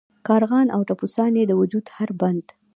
کارغان 0.27 0.67
او 0.75 0.81
ټپوسان 0.87 1.31
یې 1.39 1.43
د 1.47 1.51
وجود 1.61 1.85
هر 1.95 2.09
بند. 2.19 2.45